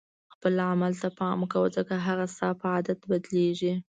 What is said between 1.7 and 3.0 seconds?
ځکه هغه ستا په عادت